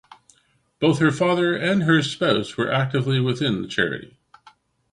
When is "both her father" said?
0.79-1.55